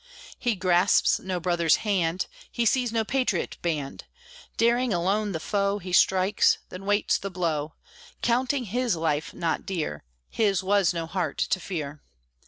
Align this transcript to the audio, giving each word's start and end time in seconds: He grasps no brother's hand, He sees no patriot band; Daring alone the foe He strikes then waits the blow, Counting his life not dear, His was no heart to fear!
He 0.39 0.55
grasps 0.55 1.19
no 1.19 1.39
brother's 1.39 1.75
hand, 1.85 2.25
He 2.51 2.65
sees 2.65 2.91
no 2.91 3.05
patriot 3.05 3.57
band; 3.61 4.05
Daring 4.57 4.91
alone 4.91 5.31
the 5.31 5.39
foe 5.39 5.77
He 5.77 5.93
strikes 5.93 6.57
then 6.69 6.87
waits 6.87 7.19
the 7.19 7.29
blow, 7.29 7.75
Counting 8.23 8.63
his 8.63 8.95
life 8.95 9.31
not 9.31 9.63
dear, 9.63 10.03
His 10.27 10.63
was 10.63 10.91
no 10.91 11.05
heart 11.05 11.37
to 11.37 11.59
fear! 11.59 12.01